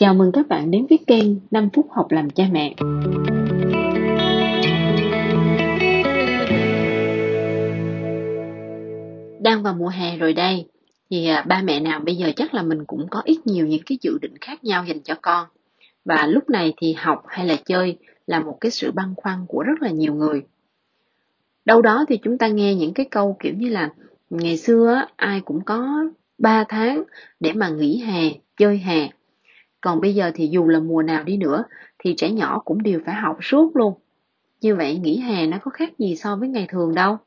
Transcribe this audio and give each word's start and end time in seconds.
Chào 0.00 0.14
mừng 0.14 0.32
các 0.32 0.48
bạn 0.48 0.70
đến 0.70 0.86
với 0.90 0.98
kênh 1.06 1.26
5 1.50 1.68
phút 1.72 1.86
học 1.90 2.06
làm 2.10 2.30
cha 2.30 2.44
mẹ. 2.52 2.74
Đang 9.40 9.62
vào 9.62 9.74
mùa 9.74 9.88
hè 9.88 10.16
rồi 10.16 10.32
đây, 10.32 10.66
thì 11.10 11.26
à, 11.26 11.44
ba 11.48 11.62
mẹ 11.64 11.80
nào 11.80 12.00
bây 12.00 12.16
giờ 12.16 12.30
chắc 12.36 12.54
là 12.54 12.62
mình 12.62 12.84
cũng 12.84 13.06
có 13.10 13.22
ít 13.24 13.46
nhiều 13.46 13.66
những 13.66 13.82
cái 13.86 13.98
dự 14.00 14.18
định 14.22 14.34
khác 14.40 14.64
nhau 14.64 14.84
dành 14.84 15.00
cho 15.00 15.14
con. 15.22 15.46
Và 16.04 16.26
lúc 16.26 16.50
này 16.50 16.74
thì 16.76 16.92
học 16.92 17.22
hay 17.26 17.46
là 17.46 17.56
chơi 17.64 17.98
là 18.26 18.40
một 18.40 18.58
cái 18.60 18.70
sự 18.70 18.92
băn 18.92 19.14
khoăn 19.16 19.38
của 19.48 19.62
rất 19.62 19.82
là 19.82 19.90
nhiều 19.90 20.14
người. 20.14 20.42
Đâu 21.64 21.82
đó 21.82 22.04
thì 22.08 22.18
chúng 22.22 22.38
ta 22.38 22.48
nghe 22.48 22.74
những 22.74 22.94
cái 22.94 23.06
câu 23.10 23.36
kiểu 23.40 23.54
như 23.56 23.68
là 23.68 23.90
ngày 24.30 24.56
xưa 24.56 25.02
ai 25.16 25.40
cũng 25.40 25.64
có 25.64 26.04
3 26.38 26.64
tháng 26.68 27.02
để 27.40 27.52
mà 27.52 27.68
nghỉ 27.68 27.98
hè, 27.98 28.30
chơi 28.56 28.78
hè 28.78 29.10
còn 29.80 30.00
bây 30.00 30.14
giờ 30.14 30.30
thì 30.34 30.48
dù 30.48 30.68
là 30.68 30.80
mùa 30.80 31.02
nào 31.02 31.24
đi 31.24 31.36
nữa, 31.36 31.64
thì 31.98 32.14
trẻ 32.16 32.30
nhỏ 32.30 32.62
cũng 32.64 32.82
đều 32.82 33.00
phải 33.06 33.14
học 33.14 33.38
suốt 33.42 33.76
luôn. 33.76 33.94
Như 34.60 34.76
vậy, 34.76 34.98
nghỉ 34.98 35.20
hè 35.20 35.46
nó 35.46 35.58
có 35.62 35.70
khác 35.70 35.98
gì 35.98 36.16
so 36.16 36.36
với 36.36 36.48
ngày 36.48 36.66
thường 36.70 36.94
đâu. 36.94 37.18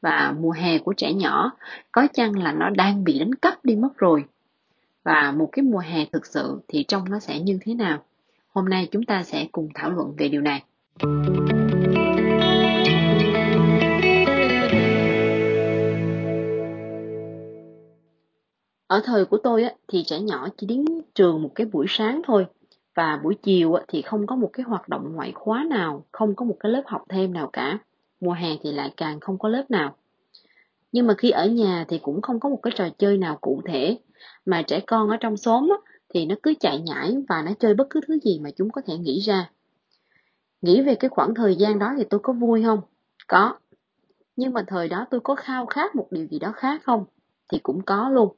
Và 0.00 0.34
mùa 0.40 0.50
hè 0.50 0.78
của 0.78 0.92
trẻ 0.92 1.12
nhỏ, 1.12 1.50
có 1.92 2.06
chăng 2.12 2.38
là 2.38 2.52
nó 2.52 2.70
đang 2.70 3.04
bị 3.04 3.18
đánh 3.18 3.34
cắp 3.34 3.64
đi 3.64 3.76
mất 3.76 3.98
rồi. 3.98 4.24
Và 5.04 5.32
một 5.36 5.48
cái 5.52 5.62
mùa 5.62 5.78
hè 5.78 6.04
thực 6.12 6.26
sự 6.26 6.60
thì 6.68 6.84
trông 6.88 7.04
nó 7.10 7.18
sẽ 7.18 7.40
như 7.40 7.58
thế 7.62 7.74
nào? 7.74 8.04
Hôm 8.52 8.68
nay 8.68 8.88
chúng 8.90 9.04
ta 9.04 9.22
sẽ 9.22 9.46
cùng 9.52 9.68
thảo 9.74 9.90
luận 9.90 10.14
về 10.16 10.28
điều 10.28 10.40
này. 10.40 10.62
Ở 18.92 19.00
thời 19.04 19.24
của 19.24 19.38
tôi 19.38 19.62
á, 19.62 19.72
thì 19.88 20.02
trẻ 20.06 20.20
nhỏ 20.20 20.48
chỉ 20.56 20.66
đến 20.66 20.84
trường 21.14 21.42
một 21.42 21.50
cái 21.54 21.66
buổi 21.66 21.86
sáng 21.88 22.22
thôi 22.24 22.46
và 22.94 23.20
buổi 23.24 23.34
chiều 23.42 23.74
á, 23.74 23.82
thì 23.88 24.02
không 24.02 24.26
có 24.26 24.36
một 24.36 24.50
cái 24.52 24.64
hoạt 24.64 24.88
động 24.88 25.12
ngoại 25.14 25.32
khóa 25.34 25.64
nào, 25.70 26.04
không 26.12 26.34
có 26.34 26.44
một 26.44 26.56
cái 26.60 26.72
lớp 26.72 26.82
học 26.86 27.04
thêm 27.08 27.32
nào 27.32 27.50
cả. 27.52 27.78
Mùa 28.20 28.32
hè 28.32 28.48
thì 28.62 28.72
lại 28.72 28.92
càng 28.96 29.20
không 29.20 29.38
có 29.38 29.48
lớp 29.48 29.70
nào. 29.70 29.96
Nhưng 30.92 31.06
mà 31.06 31.14
khi 31.18 31.30
ở 31.30 31.46
nhà 31.46 31.84
thì 31.88 31.98
cũng 31.98 32.22
không 32.22 32.40
có 32.40 32.48
một 32.48 32.58
cái 32.62 32.72
trò 32.76 32.88
chơi 32.98 33.18
nào 33.18 33.38
cụ 33.40 33.62
thể 33.66 33.98
mà 34.46 34.62
trẻ 34.62 34.80
con 34.86 35.08
ở 35.08 35.16
trong 35.16 35.36
xóm 35.36 35.68
á, 35.68 35.92
thì 36.14 36.26
nó 36.26 36.34
cứ 36.42 36.54
chạy 36.60 36.80
nhảy 36.80 37.16
và 37.28 37.42
nó 37.42 37.52
chơi 37.60 37.74
bất 37.74 37.86
cứ 37.90 38.00
thứ 38.06 38.18
gì 38.22 38.38
mà 38.38 38.50
chúng 38.56 38.70
có 38.70 38.82
thể 38.86 38.96
nghĩ 38.98 39.20
ra. 39.20 39.50
Nghĩ 40.62 40.82
về 40.82 40.94
cái 40.94 41.08
khoảng 41.08 41.34
thời 41.34 41.56
gian 41.56 41.78
đó 41.78 41.94
thì 41.96 42.04
tôi 42.10 42.20
có 42.22 42.32
vui 42.32 42.62
không? 42.62 42.80
Có. 43.28 43.54
Nhưng 44.36 44.52
mà 44.52 44.64
thời 44.66 44.88
đó 44.88 45.06
tôi 45.10 45.20
có 45.20 45.34
khao 45.34 45.66
khát 45.66 45.96
một 45.96 46.06
điều 46.10 46.26
gì 46.26 46.38
đó 46.38 46.52
khác 46.56 46.80
không? 46.84 47.04
Thì 47.48 47.58
cũng 47.58 47.82
có 47.82 48.08
luôn. 48.08 48.36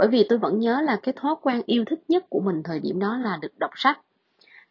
Bởi 0.00 0.08
vì 0.08 0.26
tôi 0.28 0.38
vẫn 0.38 0.60
nhớ 0.60 0.80
là 0.80 0.96
cái 1.02 1.14
thói 1.16 1.34
quen 1.42 1.62
yêu 1.66 1.84
thích 1.84 2.00
nhất 2.08 2.24
của 2.28 2.40
mình 2.40 2.62
thời 2.62 2.80
điểm 2.80 2.98
đó 2.98 3.16
là 3.16 3.38
được 3.42 3.58
đọc 3.58 3.70
sách. 3.76 4.00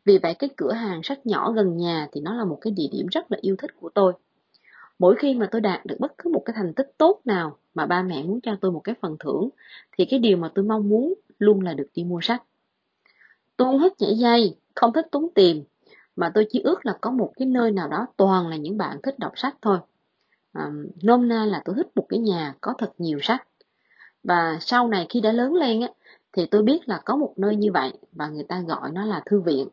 Vì 0.06 0.18
vậy 0.18 0.34
cái 0.40 0.50
cửa 0.58 0.72
hàng 0.72 1.04
sách 1.04 1.26
nhỏ 1.26 1.52
gần 1.52 1.78
nhà 1.78 2.08
thì 2.12 2.22
nó 2.22 2.34
là 2.34 2.46
một 2.46 2.58
cái 2.62 2.74
địa 2.74 2.88
điểm 2.92 3.08
rất 3.12 3.32
là 3.32 3.38
yêu 3.42 3.56
thích 3.60 3.72
của 3.80 3.90
tôi. 3.90 4.14
Mỗi 5.00 5.16
khi 5.16 5.34
mà 5.34 5.48
tôi 5.52 5.62
đạt 5.62 5.86
được 5.86 5.96
bất 6.00 6.18
cứ 6.18 6.30
một 6.30 6.42
cái 6.46 6.54
thành 6.58 6.74
tích 6.74 6.92
tốt 6.98 7.22
nào 7.26 7.58
mà 7.74 7.86
ba 7.86 8.02
mẹ 8.02 8.24
muốn 8.24 8.42
cho 8.42 8.56
tôi 8.62 8.72
một 8.72 8.80
cái 8.84 8.96
phần 9.02 9.18
thưởng 9.20 9.50
thì 9.98 10.06
cái 10.06 10.20
điều 10.20 10.38
mà 10.38 10.52
tôi 10.56 10.66
mong 10.66 10.90
muốn 10.90 11.14
luôn 11.40 11.62
là 11.62 11.74
được 11.74 11.88
đi 11.96 12.04
mua 12.04 12.20
sách. 12.22 12.44
Tôi 13.58 13.68
không 13.68 13.80
thích 13.80 13.94
nhảy 14.00 14.16
dây, 14.16 14.56
không 14.76 14.94
thích 14.94 15.08
tốn 15.12 15.28
tiền, 15.36 15.64
mà 16.16 16.32
tôi 16.34 16.48
chỉ 16.50 16.62
ước 16.62 16.86
là 16.86 16.98
có 17.02 17.12
một 17.12 17.34
cái 17.36 17.46
nơi 17.46 17.72
nào 17.72 17.88
đó 17.88 18.08
toàn 18.18 18.48
là 18.48 18.56
những 18.56 18.78
bạn 18.78 18.98
thích 19.04 19.20
đọc 19.20 19.34
sách 19.36 19.56
thôi. 19.62 19.80
À, 20.54 20.72
nôm 21.04 21.28
na 21.28 21.46
là 21.46 21.62
tôi 21.66 21.76
thích 21.76 21.88
một 21.96 22.06
cái 22.10 22.20
nhà 22.20 22.54
có 22.62 22.74
thật 22.78 22.92
nhiều 22.98 23.20
sách. 23.22 23.49
Và 24.24 24.58
sau 24.62 24.88
này 24.88 25.06
khi 25.10 25.22
đã 25.22 25.32
lớn 25.32 25.54
lên 25.54 25.82
á, 25.82 25.88
thì 26.34 26.46
tôi 26.46 26.64
biết 26.64 26.90
là 26.90 27.02
có 27.06 27.16
một 27.16 27.34
nơi 27.38 27.56
như 27.56 27.72
vậy 27.72 27.92
và 28.12 28.28
người 28.28 28.44
ta 28.44 28.62
gọi 28.68 28.92
nó 28.92 29.06
là 29.06 29.22
thư 29.26 29.42
viện. 29.42 29.68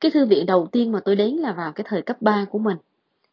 Cái 0.00 0.10
thư 0.10 0.26
viện 0.26 0.46
đầu 0.46 0.68
tiên 0.72 0.92
mà 0.92 1.00
tôi 1.04 1.16
đến 1.16 1.34
là 1.36 1.52
vào 1.52 1.72
cái 1.72 1.84
thời 1.88 2.02
cấp 2.02 2.22
3 2.22 2.44
của 2.50 2.58
mình. 2.58 2.76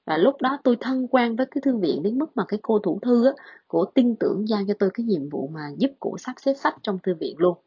Và 0.06 0.18
lúc 0.18 0.42
đó 0.42 0.58
tôi 0.64 0.78
thân 0.80 1.08
quen 1.08 1.36
với 1.36 1.46
cái 1.46 1.62
thư 1.62 1.78
viện 1.78 2.04
đến 2.04 2.20
mức 2.20 2.38
mà 2.38 2.46
cái 2.48 2.60
cô 2.64 2.80
thủ 2.80 3.00
thư 3.02 3.26
á, 3.26 3.32
cổ 3.68 3.86
tin 3.86 4.16
tưởng 4.16 4.48
giao 4.48 4.62
cho 4.68 4.74
tôi 4.80 4.90
cái 4.94 5.06
nhiệm 5.06 5.30
vụ 5.30 5.50
mà 5.54 5.70
giúp 5.78 5.92
cổ 6.00 6.18
sắp 6.18 6.34
xếp 6.38 6.54
sách 6.54 6.76
trong 6.84 7.00
thư 7.04 7.14
viện 7.14 7.36
luôn. 7.38 7.58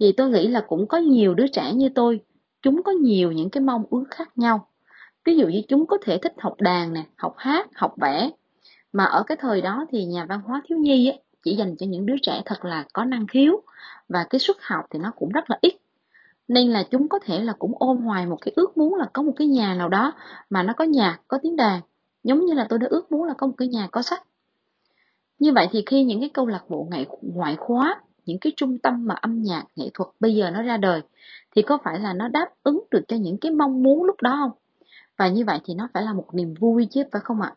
Thì 0.00 0.12
tôi 0.12 0.30
nghĩ 0.30 0.48
là 0.48 0.64
cũng 0.68 0.86
có 0.86 0.98
nhiều 0.98 1.34
đứa 1.34 1.46
trẻ 1.46 1.72
như 1.74 1.88
tôi, 1.94 2.20
chúng 2.62 2.82
có 2.82 2.92
nhiều 2.92 3.32
những 3.32 3.50
cái 3.50 3.60
mong 3.60 3.84
ước 3.90 4.04
khác 4.10 4.38
nhau. 4.38 4.68
Ví 5.24 5.36
dụ 5.36 5.48
như 5.48 5.62
chúng 5.68 5.86
có 5.86 5.98
thể 6.02 6.18
thích 6.18 6.34
học 6.38 6.60
đàn 6.60 6.92
nè, 6.92 7.06
học 7.16 7.34
hát, 7.36 7.68
học 7.74 7.94
vẽ, 7.96 8.30
mà 8.92 9.04
ở 9.04 9.22
cái 9.22 9.36
thời 9.40 9.60
đó 9.60 9.86
thì 9.90 10.04
nhà 10.04 10.26
văn 10.28 10.40
hóa 10.40 10.62
thiếu 10.68 10.78
nhi 10.78 11.08
ấy, 11.08 11.20
chỉ 11.44 11.56
dành 11.56 11.76
cho 11.76 11.86
những 11.86 12.06
đứa 12.06 12.16
trẻ 12.22 12.42
thật 12.44 12.64
là 12.64 12.84
có 12.92 13.04
năng 13.04 13.26
khiếu 13.26 13.62
và 14.08 14.26
cái 14.30 14.38
suất 14.38 14.56
học 14.60 14.84
thì 14.90 14.98
nó 14.98 15.12
cũng 15.16 15.28
rất 15.28 15.50
là 15.50 15.58
ít. 15.60 15.74
Nên 16.48 16.70
là 16.70 16.82
chúng 16.90 17.08
có 17.08 17.18
thể 17.18 17.40
là 17.40 17.52
cũng 17.58 17.72
ôm 17.78 17.96
hoài 17.96 18.26
một 18.26 18.38
cái 18.40 18.52
ước 18.56 18.76
muốn 18.76 18.94
là 18.94 19.06
có 19.12 19.22
một 19.22 19.32
cái 19.36 19.46
nhà 19.46 19.74
nào 19.74 19.88
đó 19.88 20.12
mà 20.50 20.62
nó 20.62 20.72
có 20.72 20.84
nhạc 20.84 21.18
có 21.28 21.38
tiếng 21.42 21.56
đàn 21.56 21.80
giống 22.24 22.46
như 22.46 22.54
là 22.54 22.66
tôi 22.68 22.78
đã 22.78 22.86
ước 22.90 23.12
muốn 23.12 23.24
là 23.24 23.34
có 23.38 23.46
một 23.46 23.54
cái 23.56 23.68
nhà 23.68 23.88
có 23.92 24.02
sách. 24.02 24.22
Như 25.38 25.52
vậy 25.52 25.68
thì 25.72 25.82
khi 25.86 26.04
những 26.04 26.20
cái 26.20 26.28
câu 26.28 26.46
lạc 26.46 26.64
bộ 26.68 26.88
nghệ 26.90 27.04
ngoại 27.22 27.56
khóa 27.56 28.00
những 28.26 28.38
cái 28.38 28.52
trung 28.56 28.78
tâm 28.78 29.06
mà 29.06 29.14
âm 29.14 29.42
nhạc 29.42 29.64
nghệ 29.76 29.90
thuật 29.94 30.08
bây 30.20 30.34
giờ 30.34 30.50
nó 30.50 30.62
ra 30.62 30.76
đời 30.76 31.00
thì 31.56 31.62
có 31.62 31.78
phải 31.84 32.00
là 32.00 32.12
nó 32.12 32.28
đáp 32.28 32.48
ứng 32.62 32.84
được 32.90 33.02
cho 33.08 33.16
những 33.16 33.38
cái 33.38 33.52
mong 33.52 33.82
muốn 33.82 34.04
lúc 34.04 34.22
đó 34.22 34.36
không? 34.42 34.50
Và 35.18 35.28
như 35.28 35.44
vậy 35.44 35.60
thì 35.64 35.74
nó 35.74 35.88
phải 35.94 36.02
là 36.02 36.12
một 36.12 36.26
niềm 36.32 36.54
vui 36.60 36.86
chứ 36.90 37.02
phải 37.12 37.22
không 37.24 37.40
ạ? 37.40 37.54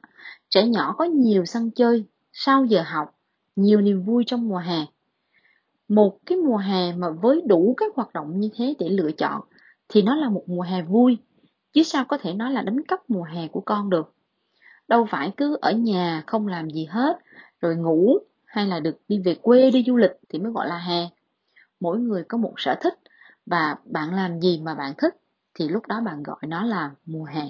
Trẻ 0.50 0.68
nhỏ 0.68 0.96
có 0.98 1.06
nhiều 1.06 1.46
sân 1.46 1.72
chơi 1.72 2.06
sau 2.34 2.66
giờ 2.66 2.84
học, 2.86 3.16
nhiều 3.56 3.82
niềm 3.82 4.04
vui 4.04 4.24
trong 4.28 4.48
mùa 4.48 4.58
hè. 4.58 4.86
Một 5.88 6.18
cái 6.26 6.38
mùa 6.38 6.58
hè 6.58 6.94
mà 6.94 7.10
với 7.10 7.42
đủ 7.48 7.74
các 7.78 7.96
hoạt 7.96 8.14
động 8.14 8.40
như 8.40 8.50
thế 8.56 8.76
để 8.80 8.90
lựa 8.90 9.12
chọn 9.12 9.42
thì 9.90 10.02
nó 10.02 10.16
là 10.16 10.30
một 10.30 10.44
mùa 10.48 10.62
hè 10.62 10.82
vui, 10.82 11.18
chứ 11.74 11.84
sao 11.84 12.06
có 12.06 12.18
thể 12.18 12.34
nói 12.34 12.52
là 12.52 12.62
đánh 12.62 12.84
cắp 12.88 13.10
mùa 13.10 13.24
hè 13.24 13.48
của 13.48 13.62
con 13.62 13.90
được. 13.90 14.14
Đâu 14.88 15.06
phải 15.10 15.32
cứ 15.38 15.58
ở 15.62 15.72
nhà 15.72 16.24
không 16.28 16.48
làm 16.48 16.70
gì 16.70 16.86
hết, 16.86 17.18
rồi 17.62 17.76
ngủ 17.76 18.18
hay 18.46 18.68
là 18.68 18.80
được 18.80 18.98
đi 19.08 19.20
về 19.26 19.36
quê 19.42 19.72
đi 19.72 19.84
du 19.88 19.98
lịch 19.98 20.12
thì 20.30 20.40
mới 20.40 20.52
gọi 20.52 20.68
là 20.68 20.78
hè. 20.78 21.10
Mỗi 21.80 22.00
người 22.00 22.24
có 22.24 22.38
một 22.38 22.54
sở 22.58 22.76
thích 22.82 23.00
và 23.46 23.76
bạn 23.86 24.16
làm 24.16 24.40
gì 24.40 24.62
mà 24.64 24.76
bạn 24.76 24.94
thích 24.98 25.21
thì 25.54 25.68
lúc 25.68 25.88
đó 25.88 26.02
bạn 26.06 26.24
gọi 26.24 26.40
nó 26.48 26.64
là 26.64 26.92
mùa 27.06 27.26
hè. 27.26 27.44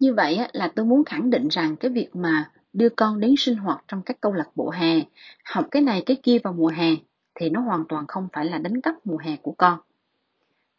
Như 0.00 0.14
vậy 0.14 0.38
là 0.52 0.72
tôi 0.74 0.86
muốn 0.86 1.04
khẳng 1.04 1.30
định 1.30 1.48
rằng 1.48 1.76
cái 1.76 1.90
việc 1.90 2.16
mà 2.16 2.50
đưa 2.72 2.88
con 2.88 3.20
đến 3.20 3.34
sinh 3.38 3.56
hoạt 3.56 3.84
trong 3.88 4.02
các 4.02 4.20
câu 4.20 4.32
lạc 4.32 4.48
bộ 4.54 4.70
hè, 4.70 5.00
học 5.44 5.66
cái 5.70 5.82
này 5.82 6.02
cái 6.06 6.16
kia 6.22 6.38
vào 6.44 6.52
mùa 6.52 6.68
hè 6.68 6.90
thì 7.34 7.50
nó 7.50 7.60
hoàn 7.60 7.84
toàn 7.88 8.06
không 8.06 8.28
phải 8.32 8.44
là 8.44 8.58
đánh 8.58 8.80
cắp 8.80 8.94
mùa 9.06 9.18
hè 9.18 9.36
của 9.36 9.54
con. 9.58 9.78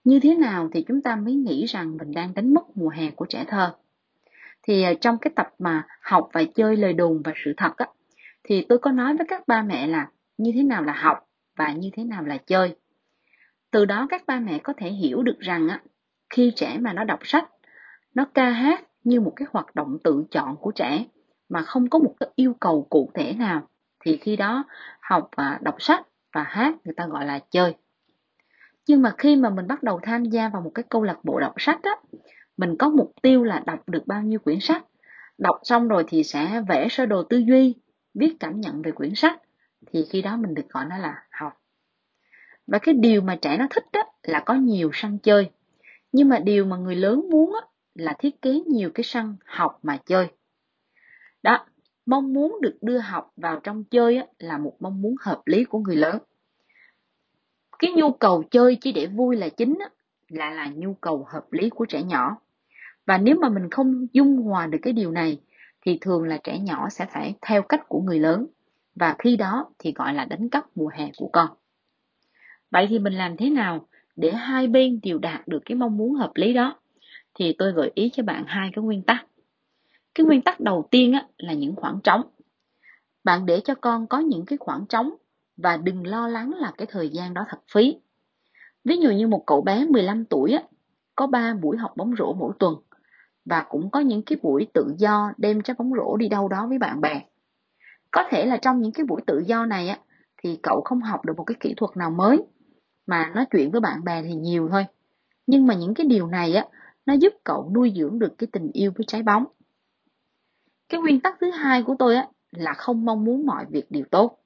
Như 0.04 0.20
thế 0.20 0.36
nào 0.36 0.70
thì 0.74 0.84
chúng 0.88 1.02
ta 1.02 1.16
mới 1.16 1.34
nghĩ 1.34 1.66
rằng 1.66 1.98
mình 1.98 2.12
đang 2.12 2.34
đánh 2.34 2.54
mất 2.54 2.78
mùa 2.78 2.90
hè 2.90 3.12
của 3.12 3.26
trẻ 3.30 3.46
thơ? 3.48 3.76
Thì 4.64 4.84
ờ, 4.84 4.94
trong 5.02 5.18
cái 5.18 5.32
tập 5.36 5.50
mà 5.60 5.88
học 6.02 6.30
và 6.34 6.44
chơi 6.56 6.76
lời 6.78 6.94
đồn 6.94 7.22
và 7.26 7.34
sự 7.46 7.54
thật 7.58 7.78
á, 7.78 7.88
thì 8.50 8.66
tôi 8.70 8.80
có 8.80 8.92
nói 8.92 9.18
với 9.18 9.26
các 9.30 9.48
ba 9.48 9.62
mẹ 9.62 9.88
là 9.88 10.08
như 10.38 10.52
thế 10.56 10.64
nào 10.64 10.84
là 10.84 10.94
học 10.94 11.30
và 11.58 11.74
như 11.74 11.90
thế 11.94 12.04
nào 12.04 12.24
là 12.24 12.38
chơi. 12.38 12.76
Từ 13.72 13.86
đó 13.86 14.08
các 14.10 14.24
ba 14.28 14.40
mẹ 14.40 14.60
có 14.64 14.74
thể 14.78 14.90
hiểu 14.90 15.24
được 15.24 15.40
rằng 15.40 15.68
á, 15.68 15.82
khi 16.30 16.52
trẻ 16.56 16.78
mà 16.80 16.94
nó 16.94 17.04
đọc 17.04 17.20
sách, 17.24 17.50
nó 18.16 18.26
ca 18.34 18.50
hát 18.50 18.84
như 19.04 19.22
một 19.22 19.34
cái 19.36 19.48
hoạt 19.52 19.76
động 19.76 19.98
tự 20.04 20.24
chọn 20.32 20.56
của 20.56 20.72
trẻ 20.72 21.06
mà 21.50 21.62
không 21.62 21.90
có 21.90 22.00
một 22.00 22.14
cái 22.20 22.30
yêu 22.36 22.54
cầu 22.60 22.88
cụ 22.90 23.12
thể 23.14 23.34
nào 23.34 23.68
thì 24.06 24.18
khi 24.18 24.36
đó 24.36 24.64
học 25.02 25.30
và 25.38 25.60
đọc 25.62 25.76
sách 25.80 26.08
và 26.34 26.44
hát 26.44 26.76
người 26.84 26.94
ta 26.98 27.08
gọi 27.08 27.26
là 27.26 27.40
chơi. 27.52 27.76
Nhưng 28.88 29.02
mà 29.02 29.14
khi 29.18 29.36
mà 29.36 29.50
mình 29.50 29.68
bắt 29.68 29.84
đầu 29.84 30.00
tham 30.04 30.26
gia 30.26 30.50
vào 30.50 30.62
một 30.62 30.72
cái 30.76 30.84
câu 30.90 31.04
lạc 31.04 31.18
bộ 31.24 31.40
đọc 31.40 31.54
sách 31.58 31.80
á, 31.84 31.92
mình 32.58 32.76
có 32.80 32.90
mục 32.90 33.12
tiêu 33.22 33.44
là 33.44 33.64
đọc 33.66 33.90
được 33.90 34.08
bao 34.08 34.22
nhiêu 34.22 34.40
quyển 34.40 34.60
sách. 34.62 34.86
Đọc 35.38 35.60
xong 35.64 35.88
rồi 35.88 36.04
thì 36.08 36.24
sẽ 36.24 36.62
vẽ 36.68 36.88
sơ 36.90 37.06
đồ 37.06 37.24
tư 37.24 37.38
duy, 37.38 37.76
viết 38.14 38.36
cảm 38.40 38.62
nhận 38.62 38.82
về 38.82 38.92
quyển 38.92 39.16
sách 39.16 39.42
thì 39.86 40.06
khi 40.10 40.22
đó 40.22 40.38
mình 40.38 40.54
được 40.54 40.70
gọi 40.70 40.86
nó 40.86 40.98
là 40.98 41.24
học. 41.32 41.62
Và 42.68 42.80
cái 42.80 42.94
điều 42.94 43.22
mà 43.22 43.36
trẻ 43.36 43.58
nó 43.58 43.68
thích 43.70 43.86
đó 43.94 44.02
là 44.24 44.40
có 44.40 44.54
nhiều 44.54 44.92
sân 44.94 45.18
chơi. 45.24 45.50
Nhưng 46.12 46.30
mà 46.30 46.40
điều 46.40 46.66
mà 46.66 46.78
người 46.78 46.96
lớn 46.96 47.30
muốn 47.30 47.52
đó, 47.54 47.68
là 47.96 48.14
thiết 48.20 48.42
kế 48.42 48.62
nhiều 48.68 48.92
cái 48.94 49.04
sân 49.04 49.36
học 49.46 49.80
mà 49.84 49.98
chơi. 50.06 50.28
Đó 51.44 51.66
mong 52.06 52.34
muốn 52.34 52.58
được 52.62 52.78
đưa 52.82 52.98
học 52.98 53.34
vào 53.36 53.60
trong 53.60 53.84
chơi 53.84 54.18
á, 54.18 54.26
là 54.40 54.58
một 54.58 54.76
mong 54.80 55.02
muốn 55.02 55.16
hợp 55.22 55.42
lý 55.46 55.64
của 55.64 55.80
người 55.80 55.96
lớn. 55.96 56.18
Cái 57.80 57.92
nhu 57.92 58.12
cầu 58.12 58.44
chơi 58.52 58.78
chỉ 58.82 58.92
để 58.92 59.08
vui 59.08 59.36
là 59.36 59.50
chính 59.50 59.78
á, 59.80 59.90
là 60.28 60.50
là 60.52 60.72
nhu 60.76 60.94
cầu 60.94 61.26
hợp 61.30 61.54
lý 61.54 61.70
của 61.70 61.86
trẻ 61.86 62.04
nhỏ. 62.04 62.38
Và 63.06 63.18
nếu 63.18 63.36
mà 63.36 63.50
mình 63.50 63.70
không 63.70 64.08
dung 64.14 64.38
hòa 64.38 64.68
được 64.68 64.80
cái 64.82 64.94
điều 64.94 65.12
này 65.12 65.40
thì 65.82 65.98
thường 66.02 66.24
là 66.24 66.38
trẻ 66.44 66.60
nhỏ 66.60 66.90
sẽ 66.90 67.06
phải 67.06 67.36
theo 67.42 67.62
cách 67.62 67.90
của 67.90 68.02
người 68.02 68.20
lớn 68.20 68.48
và 68.96 69.16
khi 69.20 69.36
đó 69.36 69.70
thì 69.80 69.94
gọi 69.94 70.14
là 70.14 70.26
đánh 70.26 70.50
cắp 70.50 70.66
mùa 70.76 70.90
hè 70.94 71.12
của 71.18 71.30
con. 71.34 71.48
Vậy 72.72 72.88
thì 72.90 73.00
mình 73.00 73.14
làm 73.14 73.38
thế 73.38 73.50
nào 73.50 73.88
để 74.16 74.32
hai 74.32 74.68
bên 74.68 75.00
đều 75.04 75.18
đạt 75.18 75.48
được 75.48 75.60
cái 75.66 75.76
mong 75.76 75.98
muốn 75.98 76.14
hợp 76.14 76.32
lý 76.36 76.54
đó? 76.54 76.80
Thì 77.34 77.56
tôi 77.58 77.72
gợi 77.72 77.92
ý 77.96 78.10
cho 78.14 78.24
bạn 78.24 78.44
hai 78.48 78.70
cái 78.76 78.84
nguyên 78.84 79.02
tắc. 79.02 79.26
Cái 80.16 80.26
nguyên 80.26 80.42
tắc 80.42 80.60
đầu 80.60 80.88
tiên 80.92 81.14
á, 81.14 81.28
là 81.38 81.54
những 81.54 81.76
khoảng 81.76 82.00
trống. 82.04 82.22
Bạn 83.24 83.46
để 83.46 83.62
cho 83.64 83.76
con 83.76 84.08
có 84.08 84.20
những 84.20 84.46
cái 84.46 84.58
khoảng 84.58 84.86
trống 84.90 85.14
và 85.58 85.78
đừng 85.78 86.08
lo 86.08 86.28
lắng 86.28 86.54
là 86.54 86.72
cái 86.78 86.88
thời 86.90 87.10
gian 87.10 87.34
đó 87.34 87.46
thật 87.50 87.60
phí. 87.74 87.96
Ví 88.84 88.98
dụ 88.98 89.12
như 89.12 89.28
một 89.28 89.44
cậu 89.48 89.62
bé 89.62 89.86
15 89.86 90.26
tuổi 90.26 90.52
á, 90.54 90.64
có 91.16 91.28
3 91.28 91.54
buổi 91.54 91.78
học 91.78 91.94
bóng 91.98 92.16
rổ 92.16 92.34
mỗi 92.34 92.54
tuần 92.60 92.76
và 93.46 93.66
cũng 93.70 93.92
có 93.92 94.00
những 94.00 94.22
cái 94.26 94.38
buổi 94.42 94.68
tự 94.74 94.94
do 94.98 95.32
đem 95.38 95.62
trái 95.62 95.76
bóng 95.78 95.92
rổ 95.94 96.18
đi 96.18 96.30
đâu 96.30 96.48
đó 96.48 96.68
với 96.68 96.78
bạn 96.78 97.02
bè. 97.02 97.22
Có 98.12 98.24
thể 98.30 98.46
là 98.46 98.58
trong 98.58 98.82
những 98.82 98.92
cái 98.92 99.06
buổi 99.06 99.22
tự 99.28 99.44
do 99.46 99.66
này 99.66 99.90
á, 99.90 100.00
thì 100.44 100.60
cậu 100.64 100.82
không 100.82 101.02
học 101.02 101.26
được 101.26 101.38
một 101.38 101.44
cái 101.44 101.56
kỹ 101.60 101.74
thuật 101.78 101.98
nào 101.98 102.12
mới 102.12 102.44
mà 103.08 103.32
nói 103.36 103.46
chuyện 103.52 103.72
với 103.72 103.82
bạn 103.82 104.04
bè 104.04 104.24
thì 104.24 104.34
nhiều 104.34 104.70
thôi. 104.72 104.86
Nhưng 105.48 105.68
mà 105.68 105.74
những 105.74 105.94
cái 105.94 106.06
điều 106.06 106.28
này 106.28 106.54
á, 106.54 106.66
nó 107.06 107.14
giúp 107.14 107.34
cậu 107.44 107.72
nuôi 107.76 107.94
dưỡng 107.96 108.20
được 108.20 108.38
cái 108.38 108.48
tình 108.52 108.72
yêu 108.74 108.92
với 108.96 109.06
trái 109.08 109.24
bóng. 109.24 109.46
Cái 110.90 111.02
nguyên 111.02 111.20
tắc 111.20 111.38
thứ 111.42 111.52
hai 111.52 111.84
của 111.84 111.96
tôi 112.00 112.16
á, 112.16 112.28
là 112.52 112.74
không 112.74 113.06
mong 113.06 113.26
muốn 113.26 113.46
mọi 113.46 113.66
việc 113.70 113.92
đều 113.92 114.04
tốt. 114.12 114.40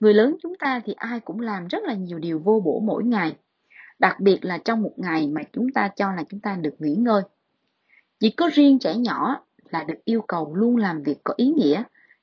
Người 0.00 0.14
lớn 0.14 0.36
chúng 0.42 0.54
ta 0.58 0.80
thì 0.84 0.92
ai 0.92 1.20
cũng 1.20 1.40
làm 1.40 1.66
rất 1.66 1.82
là 1.82 1.94
nhiều 1.94 2.18
điều 2.18 2.38
vô 2.38 2.62
bổ 2.64 2.80
mỗi 2.80 3.04
ngày, 3.04 3.36
đặc 3.98 4.20
biệt 4.20 4.44
là 4.44 4.58
trong 4.58 4.82
một 4.82 4.92
ngày 4.96 5.28
mà 5.28 5.42
chúng 5.52 5.66
ta 5.74 5.88
cho 5.96 6.12
là 6.12 6.24
chúng 6.28 6.40
ta 6.40 6.56
được 6.56 6.74
nghỉ 6.78 6.94
ngơi. 6.94 7.22
Chỉ 8.22 8.30
có 8.30 8.50
riêng 8.52 8.78
trẻ 8.78 8.96
nhỏ 8.96 9.44
là 9.70 9.84
được 9.84 10.04
yêu 10.04 10.22
cầu 10.28 10.54
luôn 10.54 10.76
làm 10.76 11.02
việc 11.02 11.18
có 11.24 11.34
ý 11.36 11.46
nghĩa 11.46 11.82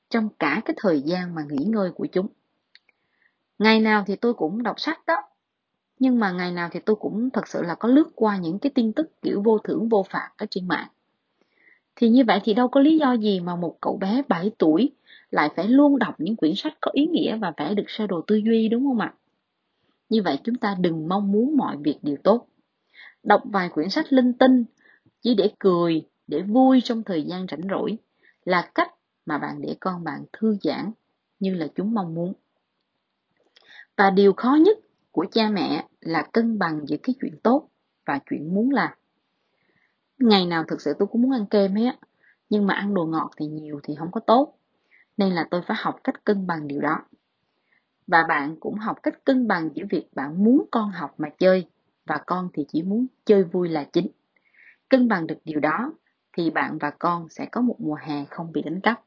trong 0.09 0.29
cả 0.39 0.61
cái 0.65 0.75
thời 0.77 1.01
gian 1.01 1.35
mà 1.35 1.41
nghỉ 1.49 1.65
ngơi 1.65 1.91
của 1.91 2.07
chúng. 2.11 2.27
Ngày 3.57 3.79
nào 3.79 4.03
thì 4.07 4.15
tôi 4.15 4.33
cũng 4.33 4.63
đọc 4.63 4.79
sách 4.79 5.05
đó, 5.07 5.15
nhưng 5.99 6.19
mà 6.19 6.31
ngày 6.31 6.51
nào 6.51 6.69
thì 6.71 6.79
tôi 6.79 6.95
cũng 6.95 7.29
thật 7.29 7.47
sự 7.47 7.61
là 7.61 7.75
có 7.75 7.89
lướt 7.89 8.09
qua 8.15 8.37
những 8.37 8.59
cái 8.59 8.71
tin 8.75 8.93
tức 8.93 9.21
kiểu 9.21 9.41
vô 9.41 9.57
thưởng 9.57 9.89
vô 9.89 10.05
phạt 10.09 10.29
ở 10.37 10.45
trên 10.49 10.67
mạng. 10.67 10.87
Thì 11.95 12.09
như 12.09 12.23
vậy 12.27 12.39
thì 12.43 12.53
đâu 12.53 12.67
có 12.67 12.81
lý 12.81 12.97
do 12.97 13.13
gì 13.13 13.39
mà 13.39 13.55
một 13.55 13.77
cậu 13.81 13.97
bé 13.97 14.21
7 14.27 14.51
tuổi 14.57 14.91
lại 15.31 15.49
phải 15.55 15.67
luôn 15.67 15.99
đọc 15.99 16.15
những 16.17 16.35
quyển 16.35 16.53
sách 16.55 16.73
có 16.81 16.91
ý 16.93 17.05
nghĩa 17.07 17.37
và 17.37 17.53
vẽ 17.57 17.73
được 17.73 17.85
sơ 17.87 18.07
đồ 18.07 18.21
tư 18.27 18.35
duy 18.35 18.69
đúng 18.69 18.85
không 18.85 18.99
ạ? 18.99 19.13
Như 20.09 20.21
vậy 20.21 20.39
chúng 20.43 20.55
ta 20.55 20.75
đừng 20.79 21.07
mong 21.09 21.31
muốn 21.31 21.57
mọi 21.57 21.77
việc 21.77 21.97
đều 22.01 22.17
tốt. 22.23 22.47
Đọc 23.23 23.41
vài 23.45 23.69
quyển 23.69 23.89
sách 23.89 24.13
linh 24.13 24.33
tinh 24.33 24.65
chỉ 25.21 25.35
để 25.35 25.51
cười, 25.59 26.07
để 26.27 26.41
vui 26.41 26.81
trong 26.83 27.03
thời 27.03 27.23
gian 27.23 27.45
rảnh 27.51 27.67
rỗi 27.69 27.97
là 28.45 28.71
cách 28.75 28.91
mà 29.25 29.37
bạn 29.37 29.61
để 29.61 29.75
con 29.79 30.03
bạn 30.03 30.25
thư 30.33 30.57
giãn 30.63 30.91
như 31.39 31.53
là 31.53 31.67
chúng 31.75 31.93
mong 31.93 32.13
muốn. 32.13 32.33
Và 33.97 34.09
điều 34.09 34.33
khó 34.33 34.57
nhất 34.61 34.77
của 35.11 35.25
cha 35.31 35.49
mẹ 35.49 35.87
là 35.99 36.27
cân 36.33 36.59
bằng 36.59 36.87
giữa 36.87 36.97
cái 37.03 37.15
chuyện 37.21 37.39
tốt 37.43 37.69
và 38.05 38.19
chuyện 38.29 38.53
muốn 38.53 38.71
làm. 38.71 38.89
Ngày 40.17 40.45
nào 40.45 40.63
thực 40.67 40.81
sự 40.81 40.93
tôi 40.99 41.07
cũng 41.07 41.21
muốn 41.21 41.31
ăn 41.31 41.45
kem 41.45 41.75
hết 41.75 41.95
nhưng 42.49 42.67
mà 42.67 42.73
ăn 42.73 42.93
đồ 42.93 43.05
ngọt 43.05 43.31
thì 43.37 43.45
nhiều 43.45 43.79
thì 43.83 43.95
không 43.95 44.11
có 44.11 44.19
tốt. 44.19 44.57
Nên 45.17 45.29
là 45.29 45.47
tôi 45.51 45.61
phải 45.67 45.77
học 45.79 45.95
cách 46.03 46.25
cân 46.25 46.47
bằng 46.47 46.67
điều 46.67 46.81
đó. 46.81 46.97
Và 48.07 48.23
bạn 48.27 48.55
cũng 48.59 48.75
học 48.75 48.97
cách 49.03 49.23
cân 49.23 49.47
bằng 49.47 49.69
giữa 49.73 49.83
việc 49.89 50.07
bạn 50.15 50.43
muốn 50.43 50.65
con 50.71 50.91
học 50.91 51.15
mà 51.17 51.29
chơi 51.39 51.67
và 52.05 52.21
con 52.25 52.49
thì 52.53 52.65
chỉ 52.67 52.83
muốn 52.83 53.07
chơi 53.25 53.43
vui 53.43 53.69
là 53.69 53.83
chính. 53.83 54.07
Cân 54.89 55.07
bằng 55.07 55.27
được 55.27 55.37
điều 55.45 55.59
đó 55.59 55.93
thì 56.37 56.49
bạn 56.49 56.77
và 56.77 56.89
con 56.99 57.29
sẽ 57.29 57.45
có 57.45 57.61
một 57.61 57.75
mùa 57.79 57.97
hè 58.01 58.25
không 58.25 58.51
bị 58.51 58.61
đánh 58.61 58.81
cắp. 58.81 59.03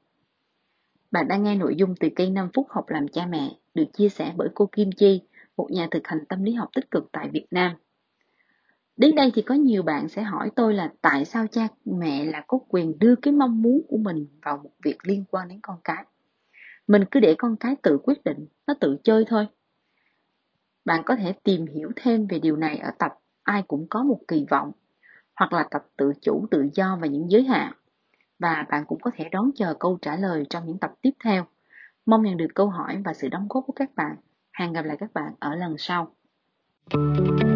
Bạn 1.11 1.29
đang 1.29 1.43
nghe 1.43 1.55
nội 1.55 1.75
dung 1.77 1.95
từ 2.01 2.09
cây 2.17 2.31
5 2.31 2.49
phút 2.55 2.67
học 2.71 2.85
làm 2.89 3.09
cha 3.09 3.27
mẹ 3.27 3.57
được 3.75 3.85
chia 3.93 4.09
sẻ 4.09 4.33
bởi 4.37 4.49
cô 4.55 4.67
Kim 4.67 4.93
Chi, 4.93 5.23
một 5.57 5.71
nhà 5.71 5.89
thực 5.91 6.07
hành 6.07 6.25
tâm 6.29 6.43
lý 6.43 6.53
học 6.53 6.69
tích 6.75 6.91
cực 6.91 7.09
tại 7.13 7.29
Việt 7.33 7.47
Nam. 7.51 7.73
Đến 8.97 9.15
đây 9.15 9.33
thì 9.35 9.43
có 9.43 9.55
nhiều 9.55 9.83
bạn 9.83 10.09
sẽ 10.09 10.23
hỏi 10.23 10.51
tôi 10.57 10.75
là 10.75 10.93
tại 11.03 11.25
sao 11.25 11.47
cha 11.47 11.69
mẹ 11.85 12.25
là 12.25 12.45
có 12.47 12.59
quyền 12.69 12.99
đưa 12.99 13.15
cái 13.17 13.33
mong 13.33 13.63
muốn 13.63 13.81
của 13.89 13.97
mình 13.97 14.27
vào 14.43 14.57
một 14.57 14.71
việc 14.85 14.97
liên 15.03 15.25
quan 15.31 15.49
đến 15.49 15.59
con 15.63 15.79
cái. 15.85 16.05
Mình 16.87 17.05
cứ 17.11 17.21
để 17.21 17.35
con 17.39 17.57
cái 17.57 17.77
tự 17.83 17.99
quyết 18.03 18.25
định, 18.25 18.47
nó 18.67 18.75
tự 18.81 18.97
chơi 19.05 19.25
thôi. 19.29 19.47
Bạn 20.85 21.03
có 21.07 21.17
thể 21.17 21.33
tìm 21.33 21.67
hiểu 21.67 21.91
thêm 21.97 22.27
về 22.27 22.39
điều 22.39 22.57
này 22.57 22.79
ở 22.79 22.91
tập 22.99 23.13
Ai 23.43 23.63
cũng 23.63 23.87
có 23.91 24.03
một 24.03 24.19
kỳ 24.29 24.47
vọng 24.51 24.73
hoặc 25.43 25.53
là 25.53 25.65
tập 25.71 25.85
tự 25.97 26.13
chủ, 26.21 26.47
tự 26.51 26.69
do 26.75 26.99
và 27.01 27.07
những 27.07 27.31
giới 27.31 27.43
hạn. 27.43 27.73
Và 28.39 28.67
bạn 28.71 28.85
cũng 28.87 29.01
có 29.01 29.11
thể 29.15 29.29
đón 29.33 29.51
chờ 29.55 29.75
câu 29.81 29.99
trả 30.03 30.17
lời 30.17 30.47
trong 30.51 30.67
những 30.67 30.79
tập 30.79 30.93
tiếp 31.01 31.11
theo. 31.25 31.45
Mong 32.07 32.23
nhận 32.23 32.37
được 32.37 32.47
câu 32.55 32.69
hỏi 32.69 33.03
và 33.05 33.15
sự 33.15 33.29
đóng 33.29 33.47
góp 33.51 33.65
của 33.67 33.73
các 33.73 33.95
bạn. 33.97 34.17
Hẹn 34.59 34.73
gặp 34.73 34.85
lại 34.85 34.97
các 35.01 35.15
bạn 35.15 35.35
ở 35.39 35.55
lần 35.55 35.75
sau. 35.79 36.15
Thank 36.91 37.43
you 37.43 37.52